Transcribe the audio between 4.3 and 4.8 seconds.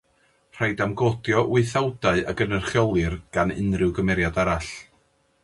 arall.